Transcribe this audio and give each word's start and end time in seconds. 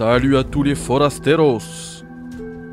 Salut 0.00 0.38
à 0.38 0.44
tous 0.44 0.62
les 0.62 0.74
forasteros. 0.74 2.06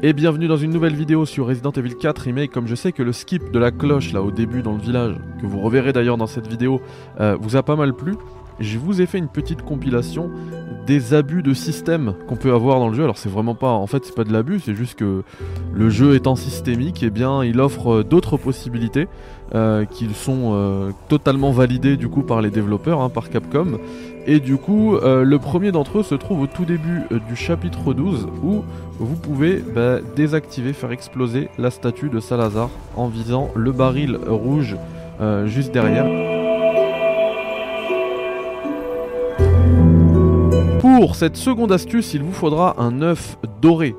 Et 0.01 0.13
bienvenue 0.13 0.47
dans 0.47 0.55
une 0.55 0.71
nouvelle 0.71 0.95
vidéo 0.95 1.25
sur 1.25 1.47
Resident 1.47 1.73
Evil 1.73 1.95
4 1.95 2.19
Remake. 2.19 2.51
Comme 2.51 2.67
je 2.67 2.75
sais 2.75 2.93
que 2.93 3.03
le 3.03 3.11
skip 3.11 3.51
de 3.51 3.59
la 3.59 3.69
cloche 3.69 4.13
là 4.13 4.21
au 4.21 4.31
début 4.31 4.61
dans 4.61 4.71
le 4.71 4.79
village 4.79 5.17
Que 5.41 5.45
vous 5.45 5.59
reverrez 5.59 5.91
d'ailleurs 5.91 6.15
dans 6.15 6.25
cette 6.25 6.47
vidéo 6.47 6.79
euh, 7.19 7.35
vous 7.41 7.57
a 7.57 7.63
pas 7.63 7.75
mal 7.75 7.93
plu 7.93 8.13
Je 8.61 8.77
vous 8.77 9.01
ai 9.01 9.05
fait 9.05 9.17
une 9.17 9.27
petite 9.27 9.61
compilation 9.61 10.31
des 10.85 11.13
abus 11.13 11.43
de 11.43 11.53
système 11.53 12.15
qu'on 12.29 12.37
peut 12.37 12.53
avoir 12.53 12.79
dans 12.79 12.87
le 12.87 12.95
jeu. 12.95 13.03
Alors 13.03 13.17
c'est 13.17 13.27
vraiment 13.27 13.55
pas, 13.55 13.71
en 13.71 13.87
fait 13.87 14.05
c'est 14.05 14.15
pas 14.15 14.23
de 14.23 14.31
l'abus, 14.31 14.61
c'est 14.61 14.73
juste 14.73 14.97
que 14.97 15.23
le 15.73 15.89
jeu 15.89 16.15
étant 16.15 16.37
systémique, 16.37 17.03
et 17.03 17.07
eh 17.07 17.09
bien 17.09 17.43
il 17.43 17.59
offre 17.59 17.97
euh, 17.97 18.03
d'autres 18.05 18.37
possibilités 18.37 19.09
euh, 19.55 19.85
qui 19.85 20.09
sont 20.13 20.51
euh, 20.53 20.91
totalement 21.07 21.51
validées 21.51 21.97
du 21.97 22.09
coup 22.09 22.21
par 22.21 22.41
les 22.41 22.49
développeurs, 22.49 23.01
hein, 23.01 23.09
par 23.09 23.29
Capcom. 23.29 23.79
Et 24.25 24.41
du 24.41 24.57
coup, 24.57 24.97
le 25.01 25.37
premier 25.37 25.71
d'entre 25.71 25.99
eux 25.99 26.03
se 26.03 26.13
trouve 26.13 26.41
au 26.41 26.47
tout 26.47 26.65
début 26.65 27.03
du 27.29 27.37
chapitre 27.37 27.93
12 27.93 28.27
où 28.43 28.61
vous 28.99 29.15
pouvez 29.15 29.63
bah, 29.73 29.99
désactiver, 30.17 30.73
faire 30.73 30.91
exploser 30.91 31.47
la 31.57 31.71
statue 31.71 32.09
de 32.09 32.19
Salazar 32.19 32.69
en 32.97 33.07
visant 33.07 33.51
le 33.55 33.71
baril 33.71 34.19
rouge 34.27 34.75
juste 35.45 35.71
derrière. 35.71 36.07
Pour 40.81 41.15
cette 41.15 41.37
seconde 41.37 41.71
astuce, 41.71 42.13
il 42.13 42.21
vous 42.21 42.33
faudra 42.33 42.75
un 42.79 43.01
œuf 43.01 43.37
doré. 43.61 43.95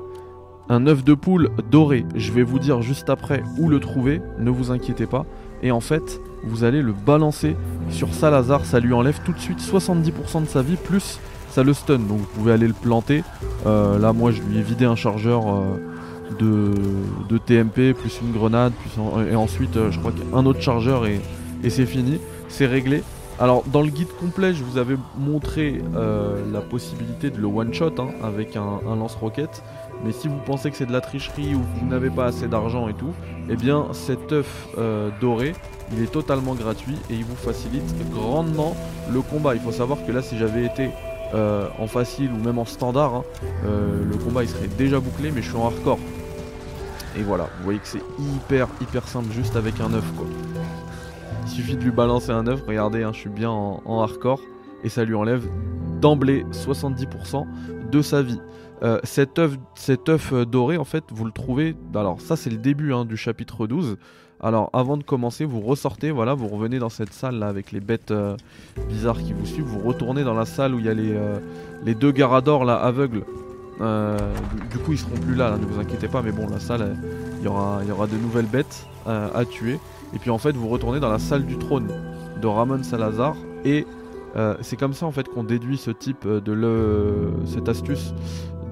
Un 0.69 0.85
œuf 0.85 1.03
de 1.03 1.15
poule 1.15 1.49
doré. 1.71 2.05
Je 2.15 2.31
vais 2.31 2.43
vous 2.43 2.59
dire 2.59 2.81
juste 2.81 3.09
après 3.09 3.43
où 3.57 3.69
le 3.69 3.79
trouver, 3.79 4.21
ne 4.37 4.51
vous 4.51 4.71
inquiétez 4.71 5.07
pas. 5.07 5.25
Et 5.63 5.71
en 5.71 5.79
fait, 5.79 6.21
vous 6.43 6.63
allez 6.63 6.81
le 6.81 6.93
balancer 6.93 7.55
sur 7.89 8.13
Salazar, 8.13 8.65
ça 8.65 8.79
lui 8.79 8.93
enlève 8.93 9.19
tout 9.25 9.33
de 9.33 9.39
suite 9.39 9.59
70% 9.59 10.43
de 10.43 10.47
sa 10.47 10.61
vie, 10.61 10.75
plus 10.75 11.19
ça 11.49 11.63
le 11.63 11.73
stun. 11.73 11.97
Donc 11.99 12.19
vous 12.19 12.27
pouvez 12.35 12.51
aller 12.51 12.67
le 12.67 12.73
planter. 12.73 13.23
Euh, 13.65 13.97
là, 13.97 14.13
moi, 14.13 14.31
je 14.31 14.41
lui 14.41 14.59
ai 14.59 14.61
vidé 14.61 14.85
un 14.85 14.95
chargeur 14.95 15.43
euh, 15.47 16.73
de, 17.27 17.37
TMP, 17.37 17.93
plus 17.93 18.19
une 18.21 18.31
grenade, 18.31 18.73
et 19.29 19.35
ensuite, 19.35 19.75
euh, 19.75 19.91
je 19.91 19.99
crois 19.99 20.11
qu'un 20.11 20.45
autre 20.45 20.61
chargeur, 20.61 21.05
et 21.05 21.19
c'est 21.69 21.85
fini. 21.85 22.19
C'est 22.47 22.67
réglé. 22.67 23.03
Alors 23.39 23.63
dans 23.71 23.81
le 23.81 23.87
guide 23.87 24.09
complet, 24.19 24.53
je 24.53 24.65
vous 24.65 24.77
avais 24.77 24.97
montré 25.17 25.81
la 26.51 26.59
possibilité 26.59 27.29
de 27.29 27.37
le 27.37 27.47
one-shot 27.47 27.93
hein, 27.97 28.09
avec 28.21 28.57
un, 28.57 28.81
lance-roquette. 28.95 29.63
Mais 30.03 30.11
si 30.11 30.27
vous 30.27 30.39
pensez 30.45 30.71
que 30.71 30.77
c'est 30.77 30.85
de 30.85 30.93
la 30.93 31.01
tricherie 31.01 31.55
ou 31.55 31.59
que 31.59 31.79
vous 31.79 31.85
n'avez 31.87 32.09
pas 32.09 32.25
assez 32.25 32.47
d'argent 32.47 32.87
et 32.87 32.93
tout, 32.93 33.13
eh 33.49 33.55
bien 33.55 33.87
cet 33.91 34.31
œuf 34.31 34.67
euh, 34.77 35.09
doré, 35.19 35.53
il 35.91 36.01
est 36.01 36.11
totalement 36.11 36.55
gratuit 36.55 36.95
et 37.09 37.15
il 37.15 37.25
vous 37.25 37.35
facilite 37.35 37.83
grandement 38.11 38.75
le 39.11 39.21
combat. 39.21 39.55
Il 39.55 39.61
faut 39.61 39.71
savoir 39.71 39.99
que 40.05 40.11
là, 40.11 40.21
si 40.21 40.37
j'avais 40.37 40.65
été 40.65 40.89
euh, 41.33 41.67
en 41.79 41.87
facile 41.87 42.31
ou 42.31 42.43
même 42.43 42.57
en 42.57 42.65
standard, 42.65 43.15
hein, 43.15 43.23
le 43.63 44.17
combat 44.17 44.43
il 44.43 44.49
serait 44.49 44.69
déjà 44.77 44.99
bouclé, 44.99 45.31
mais 45.31 45.41
je 45.41 45.49
suis 45.49 45.57
en 45.57 45.65
hardcore. 45.65 45.99
Et 47.17 47.21
voilà, 47.21 47.45
vous 47.57 47.63
voyez 47.63 47.79
que 47.79 47.87
c'est 47.87 48.03
hyper 48.19 48.67
hyper 48.81 49.07
simple 49.07 49.31
juste 49.33 49.55
avec 49.55 49.79
un 49.81 49.93
œuf 49.93 50.05
quoi. 50.15 50.27
Il 51.45 51.49
suffit 51.49 51.75
de 51.75 51.83
lui 51.83 51.91
balancer 51.91 52.31
un 52.31 52.45
œuf, 52.47 52.61
regardez, 52.67 53.03
hein, 53.03 53.11
je 53.13 53.19
suis 53.19 53.29
bien 53.29 53.49
en, 53.49 54.01
hardcore, 54.01 54.39
et 54.83 54.89
ça 54.89 55.03
lui 55.03 55.15
enlève 55.15 55.45
d'emblée 55.99 56.45
70% 56.51 57.45
de 57.91 58.01
sa 58.01 58.21
vie. 58.21 58.39
Euh, 58.81 58.99
cet, 59.03 59.39
œuf, 59.39 59.57
œuf 60.07 60.33
doré, 60.47 60.77
en 60.77 60.85
fait, 60.85 61.03
vous 61.11 61.25
le 61.25 61.31
trouvez. 61.31 61.75
Alors, 61.95 62.21
ça, 62.21 62.35
c'est 62.35 62.49
le 62.49 62.57
début 62.57 62.93
hein, 62.93 63.05
du 63.05 63.17
chapitre 63.17 63.67
12. 63.67 63.97
Alors, 64.41 64.69
avant 64.71 64.95
de 64.95 65.03
commencer, 65.03 65.43
vous 65.43 65.59
ressortez, 65.59 66.11
voilà, 66.11 66.33
vous 66.33 66.47
revenez 66.47 66.79
dans 66.79 66.89
cette 66.89 67.11
salle 67.11 67.39
là 67.39 67.47
avec 67.47 67.73
les 67.73 67.81
bêtes 67.81 68.11
euh, 68.11 68.37
bizarres 68.87 69.17
qui 69.17 69.33
vous 69.33 69.45
suivent. 69.45 69.65
Vous 69.65 69.85
retournez 69.85 70.23
dans 70.23 70.33
la 70.33 70.45
salle 70.45 70.73
où 70.73 70.79
il 70.79 70.85
y 70.85 70.89
a 70.89 70.93
les, 70.93 71.11
euh, 71.13 71.39
les 71.83 71.93
deux 71.93 72.11
Garador 72.11 72.63
là 72.63 72.75
aveugles. 72.75 73.25
Du, 74.71 74.77
coup, 74.79 74.91
ils 74.91 74.97
seront 74.97 75.15
plus 75.15 75.35
là, 75.35 75.57
ne 75.57 75.65
vous 75.65 75.79
inquiétez 75.79 76.07
pas. 76.07 76.21
Mais 76.21 76.31
bon, 76.31 76.47
la 76.47 76.59
salle, 76.59 76.97
il 77.39 77.45
y 77.45 77.47
aura, 77.47 77.81
y 77.85 77.91
aura 77.91 78.07
de 78.07 78.15
nouvelles 78.15 78.45
bêtes 78.45 78.85
à 79.05 79.45
tuer. 79.45 79.79
Et 80.13 80.19
puis 80.19 80.29
en 80.29 80.37
fait, 80.37 80.51
vous 80.51 80.67
retournez 80.67 80.99
dans 80.99 81.09
la 81.09 81.19
salle 81.19 81.45
du 81.45 81.57
trône 81.57 81.87
de 82.41 82.47
Ramon 82.47 82.83
Salazar. 82.83 83.35
Et 83.63 83.85
euh, 84.35 84.55
c'est 84.61 84.77
comme 84.77 84.93
ça 84.93 85.05
en 85.05 85.11
fait 85.11 85.27
qu'on 85.27 85.43
déduit 85.43 85.77
ce 85.77 85.91
type 85.91 86.27
de 86.27 87.31
cette 87.45 87.67
astuce 87.67 88.13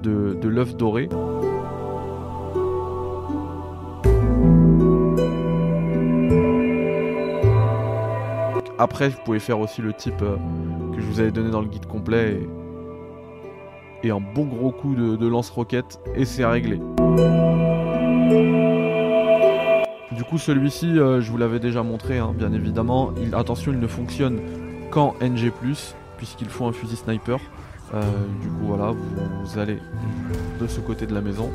de, 0.02 0.48
l'œuf 0.48 0.76
doré. 0.76 1.08
Après, 8.78 9.08
vous 9.08 9.18
pouvez 9.24 9.40
faire 9.40 9.58
aussi 9.58 9.82
le 9.82 9.92
type 9.92 10.22
euh, 10.22 10.36
que 10.94 11.00
je 11.00 11.06
vous 11.06 11.18
avais 11.18 11.32
donné 11.32 11.50
dans 11.50 11.60
le 11.60 11.66
guide 11.66 11.86
complet 11.86 12.40
et, 14.04 14.10
un 14.10 14.20
bon 14.20 14.44
gros 14.44 14.70
coup 14.70 14.94
de, 14.94 15.16
de 15.16 15.26
lance-roquette 15.26 15.98
et 16.14 16.24
c'est 16.24 16.44
réglé. 16.44 16.80
Du 20.18 20.24
coup, 20.24 20.38
celui-ci, 20.38 20.98
euh, 20.98 21.20
je 21.20 21.30
vous 21.30 21.36
l'avais 21.36 21.60
déjà 21.60 21.84
montré, 21.84 22.18
hein, 22.18 22.34
bien 22.36 22.52
évidemment. 22.52 23.12
attention, 23.32 23.72
il 23.72 23.78
ne 23.78 23.86
fonctionne 23.86 24.40
qu'en 24.90 25.14
NG+, 25.20 25.52
puisqu'il 26.16 26.48
faut 26.48 26.66
un 26.66 26.72
fusil 26.72 26.96
sniper. 26.96 27.38
Euh, 27.94 28.02
du 28.42 28.48
coup, 28.48 28.66
voilà, 28.66 28.92
vous, 28.92 29.58
allez 29.58 29.78
de 30.60 30.66
ce 30.66 30.80
côté 30.80 31.06
de 31.06 31.14
la 31.14 31.22
maison, 31.22 31.50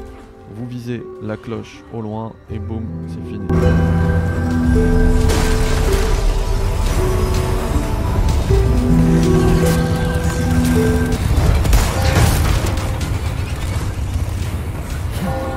vous 0.55 0.67
visez 0.67 1.03
la 1.21 1.37
cloche 1.37 1.83
au 1.93 2.01
loin, 2.01 2.33
et 2.49 2.57
boum, 2.57 2.83
c'est 3.07 3.31
fini. 3.31 3.47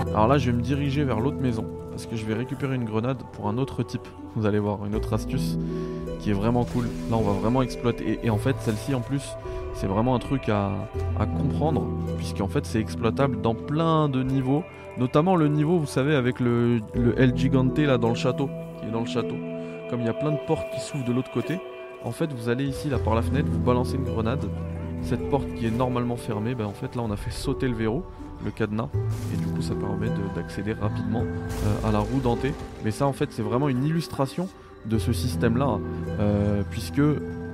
Alors 0.08 0.28
là, 0.28 0.38
je 0.38 0.50
vais 0.50 0.56
me 0.56 0.62
diriger 0.62 1.04
vers 1.04 1.20
l'autre 1.20 1.41
maison 1.41 1.64
parce 1.91 2.06
que 2.06 2.16
je 2.16 2.26
vais 2.26 2.34
récupérer 2.34 2.75
une 2.75 2.84
grenade 2.84 3.22
pour 3.32 3.48
un 3.48 3.56
autre 3.56 3.82
type. 3.82 4.06
Vous 4.34 4.44
allez 4.44 4.58
voir, 4.58 4.84
une 4.84 4.94
autre 4.94 5.14
astuce 5.14 5.56
qui 6.20 6.28
est 6.31 6.34
vraiment 6.34 6.64
cool. 6.64 6.84
Là, 7.10 7.16
on 7.16 7.22
va 7.22 7.32
vraiment 7.32 7.62
exploiter. 7.62 8.19
Et, 8.22 8.28
en 8.28 8.37
fait, 8.37 8.54
celle-ci, 8.60 8.94
en 8.94 9.00
plus, 9.00 9.22
c'est 9.76 9.87
vraiment 9.87 10.14
un 10.14 10.19
truc 10.19 10.48
à, 10.48 10.72
comprendre, 11.38 11.87
puisqu'en 12.16 12.48
fait, 12.48 12.66
c'est 12.66 12.81
exploitable 12.81 13.41
dans 13.41 13.54
plein 13.54 14.09
de 14.09 14.22
niveaux. 14.22 14.64
Notamment 14.98 15.37
le 15.37 15.48
niveau, 15.48 15.78
vous 15.78 15.87
savez, 15.87 16.14
avec 16.14 16.41
le, 16.41 16.81
le 16.94 17.19
El 17.20 17.37
Gigante 17.37 17.78
là 17.78 17.98
dans 17.98 18.09
le 18.09 18.14
château, 18.14 18.48
qui 18.81 18.91
dans 18.91 19.00
le 19.00 19.06
château. 19.06 19.37
Comme 19.91 20.00
il 20.00 20.06
y 20.06 20.10
a 20.10 20.14
plein 20.14 20.32
de 20.32 20.38
portes 20.47 20.66
qui 20.72 20.81
s'ouvrent 20.81 21.04
de 21.04 21.12
l'autre 21.12 21.31
côté, 21.31 21.59
en 22.04 22.10
fait, 22.10 22.32
vous 22.32 22.48
allez 22.48 22.64
ici, 22.64 22.88
là, 22.88 22.98
par 22.98 23.14
la 23.14 23.22
fenêtre, 23.22 23.48
vous 23.50 23.59
balancez 23.59 23.97
une 23.97 24.04
grenade. 24.04 24.48
Cette 25.03 25.28
porte 25.28 25.47
qui 25.54 25.66
est 25.66 25.70
normalement 25.70 26.16
fermée, 26.16 26.54
ben, 26.54 26.64
en 26.64 26.72
fait, 26.72 26.97
là, 26.97 27.03
on 27.03 27.10
a 27.10 27.16
fait 27.16 27.31
sauter 27.31 27.69
le 27.69 27.75
verrou 27.75 28.03
le 28.44 28.50
cadenas 28.50 28.88
et 29.32 29.37
du 29.37 29.47
coup 29.47 29.62
ça 29.62 29.75
permet 29.75 30.08
d'accéder 30.34 30.72
rapidement 30.72 31.22
euh, 31.22 31.88
à 31.88 31.93
la 31.93 32.00
roue 32.00 32.20
dentée 32.22 32.53
mais 32.84 32.91
ça 32.91 33.06
en 33.06 33.12
fait 33.12 33.32
c'est 33.32 33.43
vraiment 33.43 33.69
une 33.69 33.84
illustration 33.84 34.48
de 34.84 34.98
ce 34.98 35.12
système 35.12 35.56
là 35.56 35.78
euh, 36.20 36.62
puisque 36.70 37.00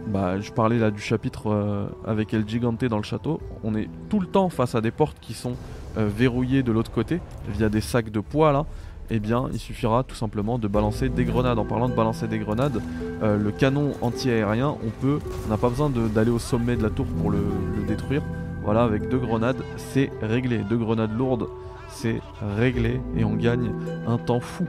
bah, 0.06 0.40
je 0.40 0.50
parlais 0.52 0.78
là 0.78 0.90
du 0.90 1.00
chapitre 1.00 1.50
euh, 1.50 1.86
avec 2.06 2.34
El 2.34 2.48
Gigante 2.48 2.84
dans 2.84 2.96
le 2.96 3.02
château 3.02 3.40
on 3.64 3.74
est 3.74 3.88
tout 4.08 4.20
le 4.20 4.26
temps 4.26 4.48
face 4.48 4.74
à 4.74 4.80
des 4.80 4.90
portes 4.90 5.18
qui 5.20 5.34
sont 5.34 5.56
verrouillées 5.94 6.62
de 6.62 6.72
l'autre 6.72 6.90
côté 6.90 7.20
via 7.48 7.68
des 7.68 7.82
sacs 7.82 8.08
de 8.08 8.20
poids 8.20 8.50
là 8.50 8.64
eh 9.10 9.20
bien 9.20 9.50
il 9.52 9.58
suffira 9.58 10.04
tout 10.04 10.14
simplement 10.14 10.58
de 10.58 10.68
balancer 10.68 11.10
des 11.10 11.26
grenades. 11.26 11.58
En 11.58 11.66
parlant 11.66 11.90
de 11.90 11.94
balancer 11.94 12.28
des 12.28 12.38
grenades, 12.38 12.80
le 13.20 13.50
canon 13.50 13.92
anti-aérien, 14.00 14.74
on 14.82 14.88
peut, 15.02 15.18
on 15.44 15.50
n'a 15.50 15.58
pas 15.58 15.68
besoin 15.68 15.90
d'aller 15.90 16.30
au 16.30 16.38
sommet 16.38 16.76
de 16.76 16.82
la 16.82 16.88
tour 16.88 17.04
pour 17.04 17.30
le 17.30 17.44
détruire. 17.86 18.22
Voilà, 18.64 18.84
avec 18.84 19.08
deux 19.08 19.18
grenades, 19.18 19.62
c'est 19.76 20.10
réglé. 20.22 20.58
Deux 20.58 20.76
grenades 20.76 21.16
lourdes, 21.16 21.48
c'est 21.88 22.20
réglé. 22.56 23.00
Et 23.16 23.24
on 23.24 23.34
gagne 23.34 23.72
un 24.06 24.18
temps 24.18 24.40
fou. 24.40 24.66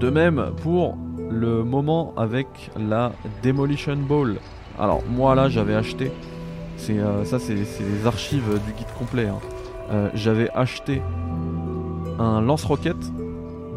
De 0.00 0.08
même 0.08 0.52
pour 0.62 0.96
le 1.30 1.62
moment 1.62 2.14
avec 2.16 2.70
la 2.74 3.12
Demolition 3.42 3.96
Ball. 3.96 4.36
Alors 4.78 5.02
moi 5.06 5.34
là 5.34 5.50
j'avais 5.50 5.74
acheté, 5.74 6.10
c'est 6.78 6.98
euh, 6.98 7.26
ça 7.26 7.38
c'est 7.38 7.54
les 7.54 8.06
archives 8.06 8.58
du 8.66 8.72
guide 8.72 8.90
complet. 8.98 9.26
Hein. 9.26 9.40
Euh, 9.90 10.08
j'avais 10.14 10.48
acheté 10.54 11.02
un 12.18 12.40
lance-roquette 12.40 13.12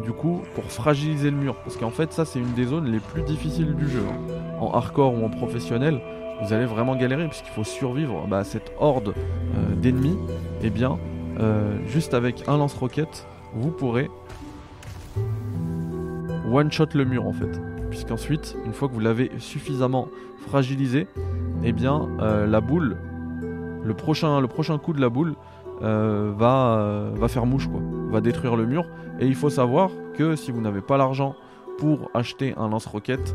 du 0.02 0.12
coup 0.12 0.40
pour 0.54 0.64
fragiliser 0.64 1.30
le 1.30 1.36
mur. 1.36 1.56
Parce 1.56 1.76
qu'en 1.76 1.90
fait 1.90 2.10
ça 2.14 2.24
c'est 2.24 2.38
une 2.38 2.54
des 2.54 2.64
zones 2.64 2.90
les 2.90 3.00
plus 3.00 3.22
difficiles 3.22 3.74
du 3.74 3.86
jeu. 3.86 4.02
Hein. 4.10 4.34
En 4.60 4.72
hardcore 4.72 5.12
ou 5.12 5.26
en 5.26 5.28
professionnel, 5.28 6.00
vous 6.42 6.54
allez 6.54 6.64
vraiment 6.64 6.96
galérer 6.96 7.28
puisqu'il 7.28 7.52
faut 7.52 7.64
survivre 7.64 8.26
bah, 8.28 8.38
à 8.38 8.44
cette 8.44 8.72
horde 8.80 9.10
euh, 9.10 9.74
d'ennemis. 9.74 10.16
Et 10.62 10.68
eh 10.68 10.70
bien, 10.70 10.98
juste 11.86 12.14
avec 12.14 12.48
un 12.48 12.56
lance-roquette, 12.56 13.26
vous 13.52 13.70
pourrez 13.70 14.08
one-shot 16.50 16.88
le 16.94 17.04
mur 17.04 17.26
en 17.26 17.32
fait. 17.32 17.60
Puisqu'ensuite, 17.90 18.56
une 18.64 18.72
fois 18.72 18.88
que 18.88 18.94
vous 18.94 19.00
l'avez 19.00 19.30
suffisamment 19.38 20.08
fragilisé, 20.46 21.06
eh 21.62 21.72
bien 21.72 22.08
euh, 22.20 22.46
la 22.46 22.60
boule, 22.60 22.96
le 23.84 23.94
prochain, 23.94 24.40
le 24.40 24.48
prochain 24.48 24.78
coup 24.78 24.92
de 24.92 25.00
la 25.00 25.08
boule 25.08 25.34
va, 25.80 27.10
va 27.14 27.28
faire 27.28 27.44
mouche 27.44 27.68
quoi, 27.68 27.80
va 28.08 28.22
détruire 28.22 28.56
le 28.56 28.64
mur. 28.64 28.86
Et 29.20 29.26
il 29.26 29.34
faut 29.34 29.50
savoir 29.50 29.90
que 30.16 30.34
si 30.34 30.50
vous 30.50 30.62
n'avez 30.62 30.80
pas 30.80 30.96
l'argent 30.96 31.34
pour 31.78 32.10
acheter 32.14 32.54
un 32.56 32.68
lance-roquette, 32.68 33.34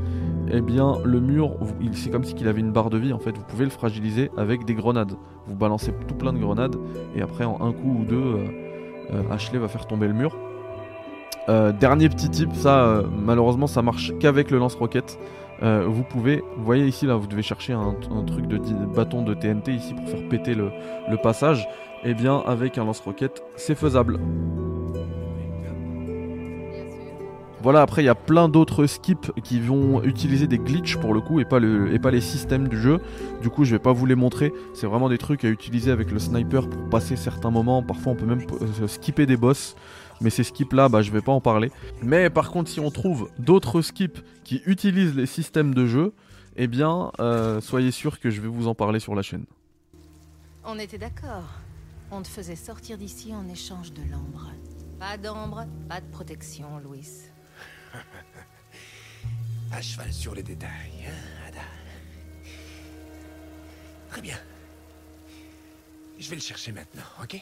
eh 0.52 0.62
bien 0.62 0.98
le 1.04 1.20
mur, 1.20 1.58
c'est 1.94 2.10
comme 2.10 2.24
si 2.24 2.34
il 2.40 2.48
avait 2.48 2.62
une 2.62 2.72
barre 2.72 2.90
de 2.90 2.98
vie 2.98 3.14
en 3.14 3.20
fait. 3.20 3.38
Vous 3.38 3.44
pouvez 3.44 3.66
le 3.66 3.72
fragiliser 3.72 4.32
avec 4.38 4.66
des 4.66 4.74
grenades. 4.74 5.14
Vous 5.46 5.56
balancez 5.56 5.94
tout 6.08 6.16
plein 6.16 6.34
de 6.34 6.40
grenades 6.40 6.76
et 7.16 7.22
après 7.22 7.46
en 7.46 7.62
un 7.62 7.72
coup 7.72 8.00
ou 8.02 8.06
deux, 8.06 8.16
euh, 8.16 8.48
euh, 9.12 9.32
Ashley 9.32 9.60
va 9.60 9.68
faire 9.68 9.88
tomber 9.88 10.08
le 10.08 10.14
mur. 10.14 10.36
Euh, 11.50 11.72
dernier 11.72 12.08
petit 12.10 12.30
tip, 12.30 12.54
ça 12.54 13.04
malheureusement 13.12 13.68
ça 13.68 13.82
marche 13.82 14.14
qu'avec 14.20 14.52
le 14.52 14.60
lance-roquette. 14.60 15.20
vous 15.62 16.04
pouvez, 16.04 16.44
vous 16.56 16.64
voyez 16.64 16.86
ici 16.86 17.06
là, 17.06 17.16
vous 17.16 17.28
devez 17.28 17.42
chercher 17.42 17.74
un, 17.74 17.94
truc 18.26 18.48
de, 18.48 18.58
bâton 18.86 19.24
de 19.24 19.34
TNT 19.34 19.74
ici 19.74 19.94
pour 19.94 20.08
faire 20.08 20.28
péter 20.30 20.54
le, 20.54 20.72
passage. 21.22 21.68
Et 22.06 22.12
eh 22.12 22.14
bien 22.14 22.38
avec 22.46 22.78
un 22.78 22.86
lance-roquette, 22.86 23.44
c'est 23.58 23.76
faisable. 23.76 24.20
Voilà, 27.62 27.82
après 27.82 28.04
il 28.04 28.06
y 28.06 28.10
a 28.10 28.16
plein 28.16 28.48
d'autres 28.48 28.86
skips 28.86 29.32
qui 29.44 29.60
vont 29.60 30.02
utiliser 30.04 30.48
des 30.48 30.60
glitches 30.60 30.96
pour 30.98 31.14
le 31.14 31.20
coup 31.20 31.42
et 31.42 31.46
pas, 31.46 31.60
et 31.60 32.00
pas 32.00 32.12
les 32.12 32.22
systèmes 32.22 32.70
du 32.70 32.80
jeu. 32.80 33.00
Du 33.42 33.50
coup, 33.50 33.66
je 33.66 33.72
vais 33.72 33.80
pas 33.80 33.92
vous 33.92 34.06
les 34.06 34.16
montrer. 34.16 34.54
C'est 34.74 34.88
vraiment 34.88 35.10
des 35.10 35.18
trucs 35.18 35.44
à 35.44 35.50
utiliser 35.50 35.92
avec 35.92 36.10
le 36.12 36.20
sniper 36.20 36.70
pour 36.70 36.90
passer 36.90 37.18
certains 37.18 37.52
moments. 37.52 37.84
Parfois, 37.84 38.14
on 38.14 38.16
peut 38.16 38.26
même 38.26 38.44
euh, 38.62 38.88
skipper 38.88 39.26
des 39.26 39.36
boss. 39.36 39.76
Mais 40.22 40.30
ces 40.30 40.44
skips 40.44 40.74
là, 40.74 40.90
bah, 40.90 41.02
je 41.02 41.12
vais 41.12 41.22
pas 41.22 41.32
en 41.32 41.42
parler. 41.42 41.72
Mais 42.02 42.30
par 42.30 42.52
contre, 42.52 42.70
si 42.70 42.80
on 42.80 42.92
trouve 42.92 43.30
d'autres 43.40 43.82
skips 43.82 44.20
qui 44.44 44.62
utilisent 44.66 45.16
les 45.16 45.26
systèmes 45.26 45.74
de 45.74 45.86
jeu, 45.86 46.14
eh 46.56 46.68
bien, 46.68 47.12
euh, 47.20 47.62
soyez 47.62 47.92
sûr 47.92 48.20
que 48.20 48.30
je 48.30 48.42
vais 48.42 48.48
vous 48.48 48.68
en 48.68 48.76
parler 48.76 49.00
sur 49.00 49.16
la 49.16 49.22
chaîne. 49.22 49.46
On 50.66 50.78
était 50.78 50.98
d'accord. 50.98 51.50
On 52.12 52.22
te 52.22 52.28
faisait 52.28 52.56
sortir 52.56 52.98
d'ici 52.98 53.34
en 53.34 53.48
échange 53.48 53.94
de 53.94 54.02
l'ambre. 54.12 54.52
Pas 55.00 55.18
d'ambre, 55.18 55.66
pas 55.88 56.02
de 56.02 56.08
protection, 56.08 56.80
Louis. 56.80 57.08
à 59.72 59.82
cheval 59.82 60.12
sur 60.12 60.36
les 60.36 60.44
détails, 60.44 61.08
hein, 61.08 61.48
Ada 61.48 61.62
Très 64.10 64.22
bien. 64.22 64.38
Je 66.20 66.30
vais 66.30 66.36
le 66.36 66.42
chercher 66.42 66.72
maintenant, 66.72 67.04
ok? 67.24 67.40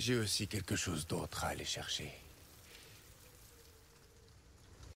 J'ai 0.00 0.16
aussi 0.16 0.48
quelque 0.48 0.76
chose 0.76 1.06
d'autre 1.06 1.44
à 1.44 1.48
aller 1.48 1.64
chercher. 1.64 2.10